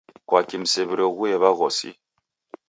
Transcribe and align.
Kwaki 0.27 0.55
msew'iroghue 0.61 1.39
w'aghosi? 1.41 1.89